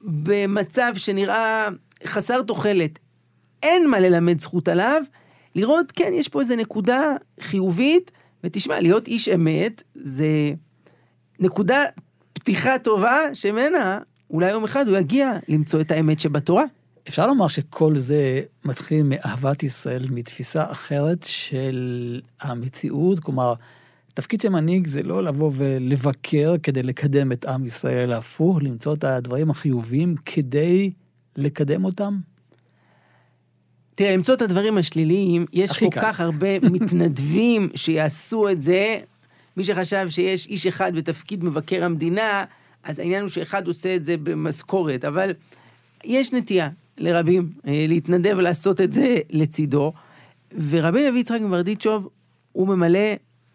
[0.00, 1.68] במצב שנראה
[2.04, 2.98] חסר תוחלת,
[3.62, 5.02] אין מה ללמד זכות עליו,
[5.54, 8.10] לראות, כן, יש פה איזה נקודה חיובית,
[8.44, 10.52] ותשמע, להיות איש אמת זה
[11.40, 11.82] נקודה
[12.32, 13.98] פתיחה טובה, שממנה
[14.30, 16.64] אולי יום אחד הוא יגיע למצוא את האמת שבתורה.
[17.08, 23.54] אפשר לומר שכל זה מתחיל מאהבת ישראל, מתפיסה אחרת של המציאות, כלומר,
[24.14, 28.94] תפקיד של מנהיג זה לא לבוא ולבקר כדי לקדם את עם ישראל, אלא הפוך, למצוא
[28.94, 30.90] את הדברים החיוביים כדי
[31.36, 32.18] לקדם אותם.
[33.94, 36.00] תראה, למצוא את הדברים השליליים, יש כל קל.
[36.00, 38.98] כך הרבה מתנדבים שיעשו את זה.
[39.56, 42.44] מי שחשב שיש איש אחד בתפקיד מבקר המדינה,
[42.82, 45.30] אז העניין הוא שאחד עושה את זה במשכורת, אבל
[46.04, 49.92] יש נטייה לרבים אה, להתנדב ולעשות את זה לצידו.
[50.70, 52.08] ורבי לוי יצחק מברדיצ'וב,
[52.52, 53.14] הוא ממלא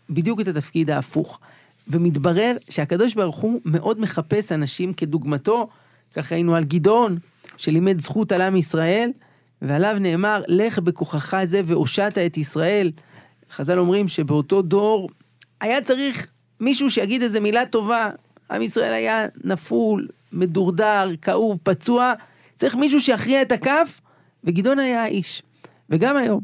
[0.10, 1.39] בדיוק את התפקיד ההפוך.
[1.88, 5.69] ומתברר שהקדוש ברוך הוא מאוד מחפש אנשים כדוגמתו,
[6.13, 7.17] כך ראינו על גדעון,
[7.58, 9.12] שלימד זכות על עם ישראל,
[9.62, 12.91] ועליו נאמר, לך בכוחך זה והושעת את ישראל.
[13.52, 15.10] חז"ל אומרים שבאותו דור
[15.62, 16.28] היה צריך
[16.60, 18.10] מישהו שיגיד איזה מילה טובה.
[18.52, 22.13] עם ישראל היה נפול, מדורדר, כאוב, פצוע.
[22.59, 24.01] צריך מישהו שיכריע את הכף,
[24.43, 25.43] וגדעון היה האיש.
[25.89, 26.41] וגם היום,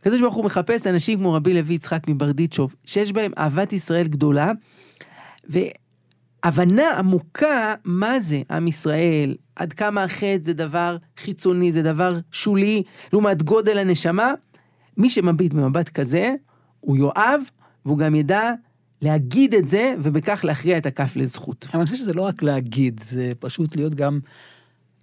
[0.00, 4.52] הקדוש ברוך הוא מחפש אנשים כמו רבי לוי יצחק מברדיצ'וב, שיש בהם אהבת ישראל גדולה,
[5.44, 12.82] והבנה עמוקה מה זה עם ישראל, עד כמה החטא זה דבר חיצוני, זה דבר שולי,
[13.12, 14.32] לעומת גודל הנשמה.
[14.96, 16.34] מי שמביט במבט כזה,
[16.80, 17.40] הוא יאהב,
[17.84, 18.52] והוא גם ידע
[19.02, 21.66] להגיד את זה, ובכך להכריע את הכף לזכות.
[21.74, 24.20] אני חושב שזה לא רק להגיד, זה פשוט להיות גם,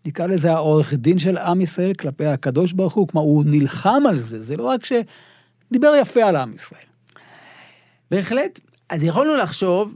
[0.05, 4.15] נקרא לזה העורך דין של עם ישראל כלפי הקדוש ברוך הוא, כלומר, הוא נלחם על
[4.15, 6.81] זה, זה לא רק שדיבר יפה על עם ישראל.
[8.11, 8.59] בהחלט.
[8.89, 9.95] אז יכולנו לחשוב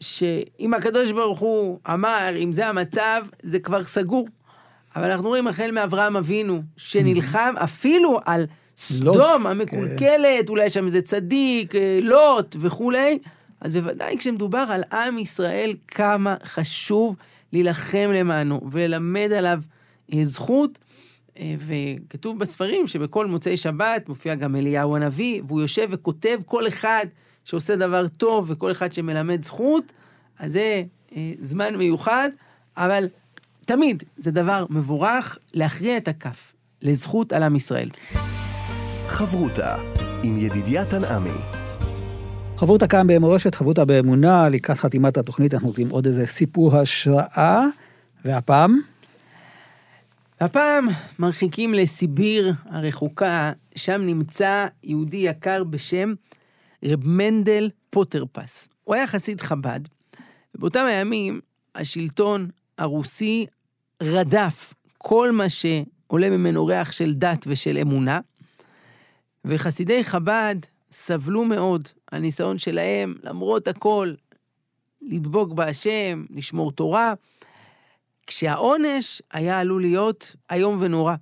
[0.00, 4.28] שאם הקדוש ברוך הוא אמר, אם זה המצב, זה כבר סגור.
[4.96, 11.02] אבל אנחנו רואים החל מאברהם אבינו, שנלחם אפילו על סדום לוט, המקולקלת, אולי שם איזה
[11.02, 13.18] צדיק, אה, לוט וכולי,
[13.60, 17.16] אז בוודאי כשמדובר על עם ישראל, כמה חשוב
[17.52, 19.62] להילחם למענו וללמד עליו
[20.14, 20.78] אה, זכות.
[21.38, 27.06] אה, וכתוב בספרים שבכל מוצאי שבת מופיע גם אליהו הנביא, והוא יושב וכותב כל אחד
[27.44, 29.92] שעושה דבר טוב וכל אחד שמלמד זכות,
[30.38, 30.82] אז זה
[31.16, 32.30] אה, זמן מיוחד,
[32.76, 33.08] אבל
[33.64, 37.90] תמיד זה דבר מבורך להכריע את הכף לזכות על עם ישראל.
[39.06, 39.76] חברותה
[40.22, 41.61] עם ידידיה תנעמי.
[42.62, 47.66] חברותא כאן במורשת, חברותא באמונה, לקראת חתימת התוכנית אנחנו רוצים עוד איזה סיפור השראה,
[48.24, 48.80] והפעם,
[50.40, 50.86] הפעם
[51.18, 56.14] מרחיקים לסיביר הרחוקה, שם נמצא יהודי יקר בשם
[56.84, 58.68] רב מנדל פוטרפס.
[58.84, 59.80] הוא היה חסיד חב"ד,
[60.54, 61.40] ובאותם הימים
[61.74, 62.48] השלטון
[62.78, 63.46] הרוסי
[64.02, 68.20] רדף כל מה שעולה ממנו ריח של דת ושל אמונה,
[69.44, 70.56] וחסידי חב"ד
[70.92, 74.14] סבלו מאוד הניסיון שלהם, למרות הכל,
[75.02, 77.14] לדבוק בהשם, לשמור תורה,
[78.26, 81.14] כשהעונש היה עלול להיות איום ונורא.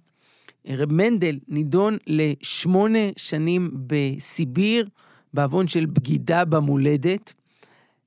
[0.68, 4.88] רב מנדל נידון לשמונה שנים בסיביר,
[5.34, 7.32] בעוון של בגידה במולדת,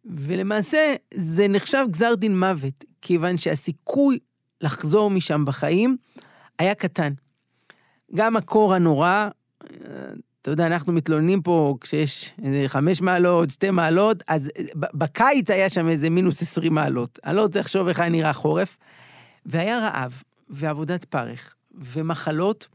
[0.05, 4.19] ולמעשה זה נחשב גזר דין מוות, כיוון שהסיכוי
[4.61, 5.97] לחזור משם בחיים
[6.59, 7.13] היה קטן.
[8.15, 9.29] גם הקור הנורא,
[10.43, 15.69] אתה יודע, אנחנו מתלוננים פה כשיש איזה חמש מעלות, שתי מעלות, אז ב- בקיץ היה
[15.69, 17.19] שם איזה מינוס עשרים מעלות.
[17.25, 18.77] אני לא רוצה לחשוב איך היה נראה חורף.
[19.45, 22.67] והיה רעב, ועבודת פרך, ומחלות,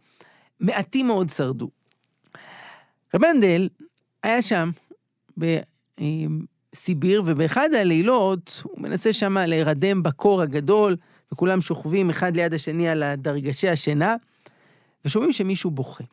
[0.61, 1.71] מעטים מאוד שרדו.
[3.15, 3.69] רב מנדל
[4.23, 4.71] היה שם,
[5.37, 10.97] בסיביר, ובאחד הלילות הוא מנסה שם להירדם בקור הגדול,
[11.33, 14.17] וכולם שוכבים אחד ליד השני על דרגשי השינה,
[15.05, 16.05] ושומעים שמישהו בוכה.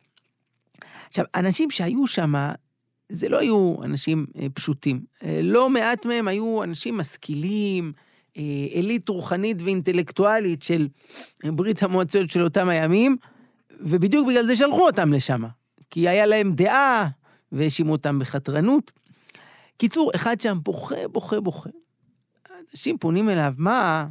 [1.06, 2.34] עכשיו, אנשים שהיו שם,
[3.08, 5.04] זה לא היו אנשים אה, פשוטים.
[5.22, 7.92] אה, לא מעט מהם היו אנשים משכילים,
[8.36, 10.88] אה, עילית רוחנית ואינטלקטואלית של
[11.44, 13.16] ברית המועצות של אותם הימים,
[13.80, 15.44] ובדיוק בגלל זה שלחו אותם לשם.
[15.90, 17.08] כי היה להם דעה,
[17.52, 18.92] והאשימו אותם בחתרנות.
[19.76, 21.70] קיצור, אחד שם בוכה, בוכה, בוכה.
[22.70, 24.06] אנשים פונים אליו, מה?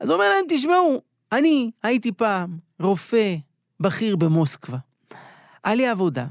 [0.00, 3.36] אז הוא אומר להם, תשמעו, אני הייתי פעם רופא
[3.80, 4.78] בכיר במוסקבה.
[5.64, 6.26] היה לי עבודה,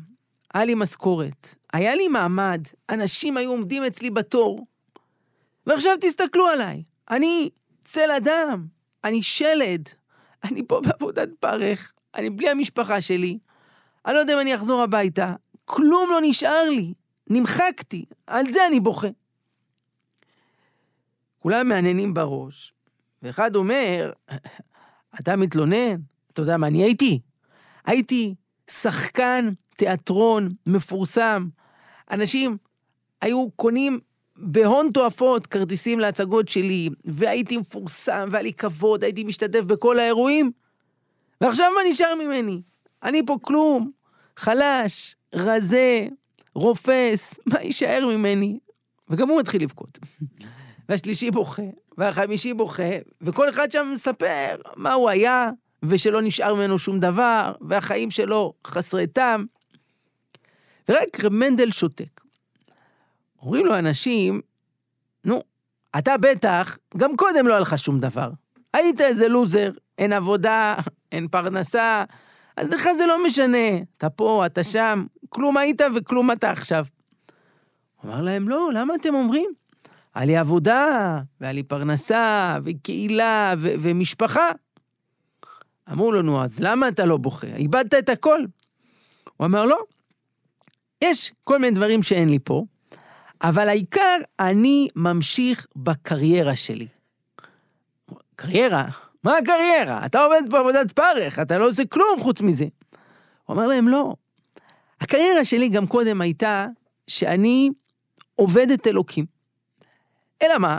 [0.54, 4.66] היה לי משכורת, היה לי מעמד, אנשים היו עומדים אצלי בתור.
[5.68, 7.50] ועכשיו תסתכלו עליי, אני
[7.84, 8.66] צל אדם,
[9.04, 9.90] אני שלד,
[10.44, 13.38] אני פה בעבודת פרך, אני בלי המשפחה שלי,
[14.06, 15.34] אני לא יודע אם אני אחזור הביתה,
[15.66, 16.94] כלום לא נשאר לי,
[17.30, 19.08] נמחקתי, על זה אני בוכה.
[21.40, 22.74] כולם מעניינים בראש,
[23.24, 24.12] ואחד אומר,
[25.22, 25.96] אתה מתלונן?
[26.34, 27.20] אתה יודע מה אני הייתי?
[27.86, 28.36] הייתי
[28.72, 31.48] שחקן תיאטרון מפורסם.
[32.12, 32.58] אנשים
[33.22, 34.00] היו קונים
[34.38, 40.52] בהון תועפות כרטיסים להצגות שלי, והייתי מפורסם, והיה לי כבוד, הייתי משתתף בכל האירועים,
[41.42, 42.62] ועכשיו מה נשאר ממני?
[43.04, 43.92] אני פה כלום,
[44.38, 46.08] חלש, רזה,
[46.56, 48.60] רופס, מה יישאר ממני?
[49.10, 50.00] וגם הוא מתחיל לבכות.
[50.90, 51.62] והשלישי בוכה,
[51.98, 52.84] והחמישי בוכה,
[53.22, 55.50] וכל אחד שם מספר מה הוא היה,
[55.84, 59.46] ושלא נשאר ממנו שום דבר, והחיים שלו חסרי טעם.
[60.90, 62.22] ורק רב מנדל שותק.
[63.42, 64.42] אומרים לו אנשים,
[65.26, 65.42] נו,
[65.98, 68.30] אתה בטח, גם קודם לא היה לך שום דבר.
[68.74, 70.76] היית איזה לוזר, אין עבודה,
[71.12, 72.04] אין פרנסה,
[72.58, 73.78] אז לך זה לא משנה.
[73.98, 76.86] אתה פה, אתה שם, כלום היית וכלום אתה עכשיו.
[78.06, 79.50] אמר להם, לא, למה אתם אומרים?
[80.16, 84.48] היה לי עבודה, והיה לי פרנסה, וקהילה, ו- ומשפחה.
[85.92, 87.48] אמרו לו, נו, אז למה אתה לא בוכה?
[87.48, 88.40] איבדת את הכל.
[89.38, 89.80] הוא אמר, לא,
[91.02, 92.64] יש כל מיני דברים שאין לי פה,
[93.42, 96.88] אבל העיקר, אני ממשיך בקריירה שלי.
[98.36, 98.86] קריירה?
[99.24, 100.06] מה הקריירה?
[100.06, 102.66] אתה עובד בעבודת פרך, אתה לא עושה כלום חוץ מזה.
[103.46, 104.16] הוא אמר להם, לא.
[105.02, 106.68] הקריירה שלי גם קודם הייתה
[107.08, 107.70] שאני
[108.36, 109.26] עובד את אלוקים.
[110.42, 110.78] אלא מה?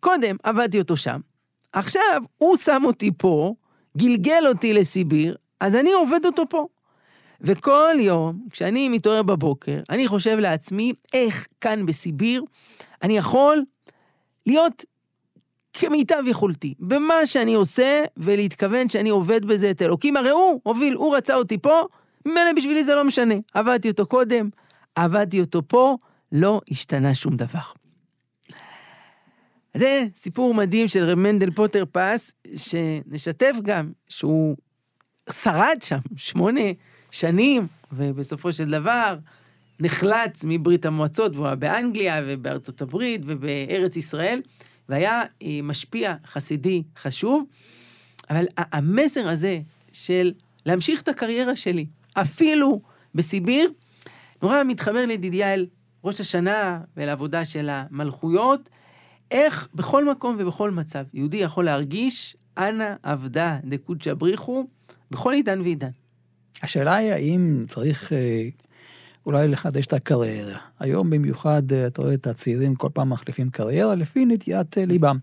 [0.00, 1.20] קודם עבדתי אותו שם,
[1.72, 3.54] עכשיו הוא שם אותי פה,
[3.96, 6.66] גלגל אותי לסיביר, אז אני עובד אותו פה.
[7.40, 12.44] וכל יום, כשאני מתעורר בבוקר, אני חושב לעצמי, איך כאן בסיביר
[13.02, 13.62] אני יכול
[14.46, 14.84] להיות
[15.72, 20.16] כמיטב יכולתי, במה שאני עושה, ולהתכוון שאני עובד בזה את אלוקים.
[20.16, 21.80] הרי הוא הוביל, הוא רצה אותי פה,
[22.26, 23.34] ממילא בשבילי זה לא משנה.
[23.54, 24.48] עבדתי אותו קודם,
[24.94, 25.96] עבדתי אותו פה,
[26.32, 27.83] לא השתנה שום דבר.
[29.76, 34.56] זה סיפור מדהים של רב מנדל פוטר פס, שנשתף גם שהוא
[35.30, 36.60] שרד שם שמונה
[37.10, 39.16] שנים, ובסופו של דבר
[39.80, 44.42] נחלץ מברית המועצות, והוא היה באנגליה ובארצות הברית ובארץ ישראל,
[44.88, 47.44] והיה אה, משפיע חסידי חשוב.
[48.30, 49.58] אבל המסר הזה
[49.92, 50.32] של
[50.66, 52.80] להמשיך את הקריירה שלי, אפילו
[53.14, 53.70] בסיביר,
[54.42, 55.66] נורא מתחבר לידידיה אל
[56.04, 58.68] ראש השנה ולעבודה של המלכויות,
[59.34, 64.66] איך בכל מקום ובכל מצב יהודי יכול להרגיש אנא עבדה דקודשא בריחו
[65.10, 65.90] בכל עידן ועידן.
[66.62, 68.48] השאלה היא האם צריך אה,
[69.26, 70.58] אולי לחדש את הקריירה.
[70.80, 75.18] היום במיוחד אה, אתה רואה את הצעירים כל פעם מחליפים קריירה לפי נטיית אה, ליבם.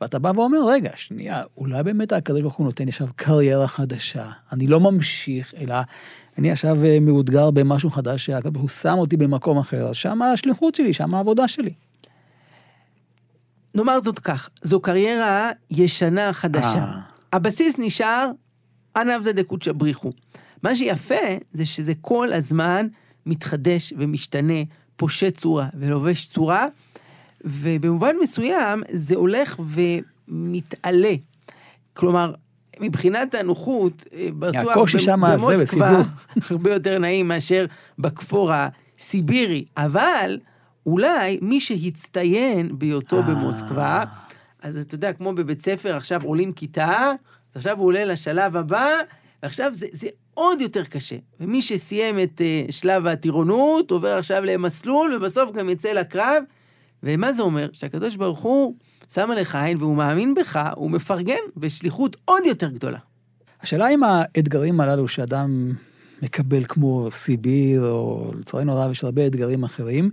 [0.00, 4.30] ואתה בא ואומר, רגע, שנייה, אולי באמת הקדוש ברוך הוא נותן עכשיו קריירה חדשה.
[4.52, 5.74] אני לא ממשיך, אלא
[6.38, 10.74] אני עכשיו מאותגר במשהו חדש שהקדוש ברוך הוא שם אותי במקום אחר, אז שם השליחות
[10.74, 11.72] שלי, שם העבודה שלי.
[13.74, 16.84] נאמר זאת כך, זו קריירה ישנה חדשה.
[16.92, 17.10] 아.
[17.32, 18.30] הבסיס נשאר
[18.96, 20.12] אנא עבדי דקודשא בריחו.
[20.62, 21.14] מה שיפה
[21.52, 22.86] זה שזה כל הזמן
[23.26, 24.62] מתחדש ומשתנה,
[24.96, 26.66] פושט צורה ולובש צורה,
[27.44, 29.60] ובמובן מסוים זה הולך
[30.28, 31.14] ומתעלה.
[31.94, 32.34] כלומר,
[32.80, 36.02] מבחינת הנוחות, אה, בטוח במוסקבה
[36.50, 37.66] הרבה יותר נעים מאשר
[37.98, 40.38] בכפור הסיבירי, אבל
[40.86, 43.22] אולי מי שהצטיין בהיותו אה.
[43.22, 44.04] במוסקבה,
[44.62, 47.12] אז אתה יודע, כמו בבית ספר, עכשיו עולים כיתה,
[47.50, 48.90] אז עכשיו הוא עולה לשלב הבא,
[49.42, 51.16] ועכשיו זה, זה עוד יותר קשה.
[51.40, 56.42] ומי שסיים את uh, שלב הטירונות, עובר עכשיו למסלול, ובסוף גם יצא לקרב.
[57.02, 57.68] ומה זה אומר?
[57.72, 58.74] שהקדוש ברוך הוא
[59.12, 62.98] שם עליך עין והוא מאמין בך, הוא מפרגן בשליחות עוד יותר גדולה.
[63.62, 65.72] השאלה אם האתגרים הללו שאדם
[66.22, 70.10] מקבל כמו סיביר, או לצערנו הרב יש הרבה אתגרים אחרים,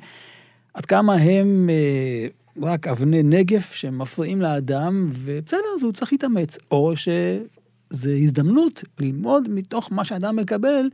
[0.78, 2.28] עד כמה הם אה,
[2.62, 6.58] רק אבני נגף שמפריעים לאדם, ובסדר, אז הוא צריך להתאמץ.
[6.72, 10.90] או שזו הזדמנות ללמוד מתוך מה שאדם מקבל,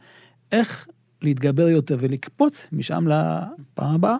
[0.52, 0.88] איך
[1.22, 4.16] להתגבר יותר ולקפוץ משם לפעם הבאה.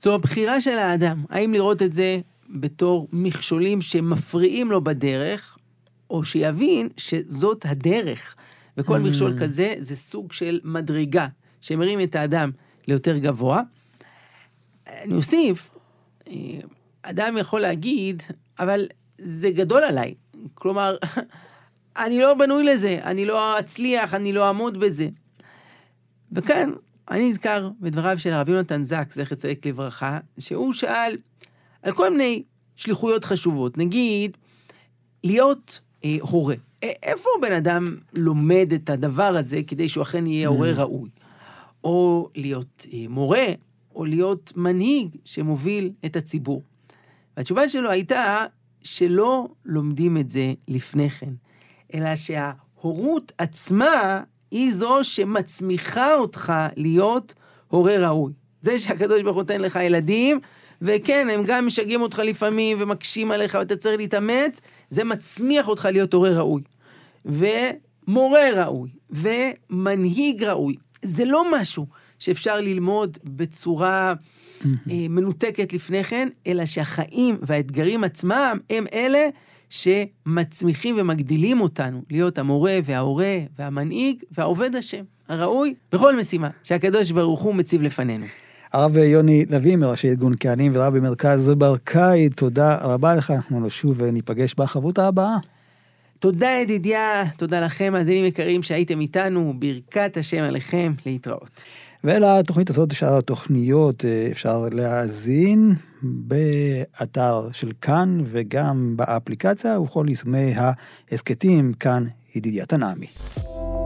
[0.00, 5.58] זו הבחירה של האדם, האם לראות את זה בתור מכשולים שמפריעים לו בדרך,
[6.10, 8.34] או שיבין שזאת הדרך.
[8.76, 8.98] וכל mm.
[8.98, 11.26] מכשול כזה זה סוג של מדרגה
[11.60, 12.50] שמרים את האדם
[12.88, 13.62] ליותר גבוה.
[14.88, 15.70] אני אוסיף,
[16.28, 16.32] אה,
[17.02, 18.22] אדם יכול להגיד,
[18.58, 18.86] אבל
[19.18, 20.14] זה גדול עליי.
[20.54, 20.96] כלומר,
[22.04, 25.08] אני לא בנוי לזה, אני לא אצליח, אני לא אעמוד בזה.
[26.32, 26.72] וכאן
[27.10, 31.16] אני נזכר בדבריו של הרב יונתן זק, זכר צדיק לברכה, שהוא שאל
[31.82, 32.42] על כל מיני
[32.76, 33.78] שליחויות חשובות.
[33.78, 34.36] נגיד,
[35.24, 36.54] להיות אה, הורה.
[36.82, 40.74] איפה בן אדם לומד את הדבר הזה כדי שהוא אכן יהיה הורה mm.
[40.76, 41.10] ראוי?
[41.84, 43.46] או להיות אה, מורה,
[43.94, 46.62] או להיות מנהיג שמוביל את הציבור.
[47.36, 48.46] והתשובה שלו הייתה
[48.82, 51.32] שלא לומדים את זה לפני כן,
[51.94, 57.34] אלא שההורות עצמה היא זו שמצמיחה אותך להיות
[57.68, 58.32] הורה ראוי.
[58.62, 60.40] זה שהקדוש ברוך הוא נותן לך ילדים,
[60.82, 66.14] וכן, הם גם משגעים אותך לפעמים ומקשים עליך ואתה צריך להתאמץ, זה מצמיח אותך להיות
[66.14, 66.62] הורה ראוי.
[67.24, 70.74] ומורה ראוי, ומנהיג ראוי.
[71.02, 71.86] זה לא משהו
[72.22, 74.14] שאפשר ללמוד בצורה
[74.64, 74.70] אה,
[75.08, 79.28] מנותקת לפני כן, אלא שהחיים והאתגרים עצמם הם אלה
[79.70, 87.54] שמצמיחים ומגדילים אותנו להיות המורה וההורה והמנהיג והעובד השם, הראוי בכל משימה שהקדוש ברוך הוא
[87.54, 88.26] מציב לפנינו.
[88.72, 94.54] הרב יוני לוי מראשי ארגון כהנים ורב במרכז ברקאי, תודה רבה לך, אנחנו שוב ניפגש
[94.54, 95.36] בחברותה הבאה.
[96.20, 101.62] תודה ידידיה, תודה לכם, מאזינים יקרים שהייתם איתנו, ברכת השם עליכם, להתראות.
[102.04, 110.54] ולתוכנית הזאת, שאר התוכניות אה, אפשר להאזין באתר של כאן וגם באפליקציה ובכל יישומי
[111.10, 113.06] ההסכתים כאן ידידיה תנעמי.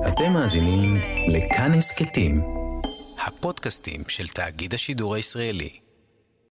[0.09, 0.97] אתם מאזינים
[1.29, 2.41] לכאן הסכתים,
[3.27, 5.86] הפודקאסטים של תאגיד השידור הישראלי.